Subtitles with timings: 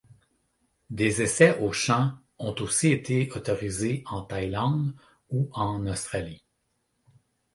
[0.89, 4.95] Des essais au champ ont aussi été autorisés en Thaïlande
[5.29, 6.43] ou en Australie.